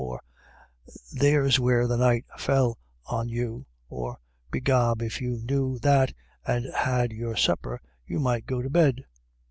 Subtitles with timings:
[0.01, 4.17] 105 or" There's where the night fell on you," or"
[4.51, 6.11] Be gob, if you knew that
[6.43, 9.03] and had your supper, you r might go to bed."